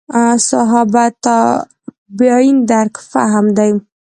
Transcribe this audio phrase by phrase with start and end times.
[0.47, 3.71] صحابه تابعین درک مهم دي.